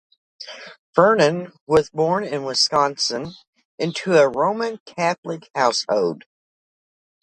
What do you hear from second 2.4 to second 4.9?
Wisconsin into a Roman